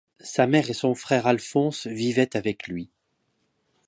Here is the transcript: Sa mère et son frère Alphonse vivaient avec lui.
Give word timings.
Sa 0.23 0.47
mère 0.47 0.67
et 0.67 0.73
son 0.73 0.95
frère 0.95 1.27
Alphonse 1.27 1.85
vivaient 1.85 2.35
avec 2.35 2.67
lui. 2.67 2.89